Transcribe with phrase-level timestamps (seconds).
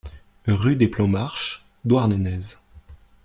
[0.47, 2.55] Rue des Plomarc'h, Douarnenez